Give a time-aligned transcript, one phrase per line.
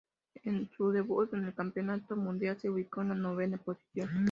[0.45, 4.09] En su debut en el Campeonato Mundial se ubicó en la novena posición.